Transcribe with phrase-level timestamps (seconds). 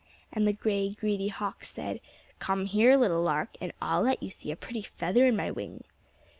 [0.33, 2.01] And the gray, greedy hawk said,
[2.39, 5.83] "Come here, little lark, and I'll let you see a pretty feather in my wing."